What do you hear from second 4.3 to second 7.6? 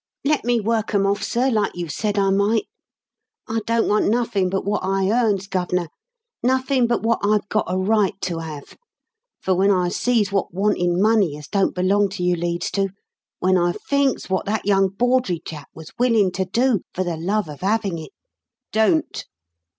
but wot I earns, Gov'nor; nothin' but wot I've